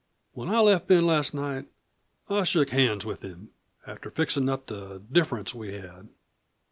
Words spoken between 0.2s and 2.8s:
When I left Ben last night I shook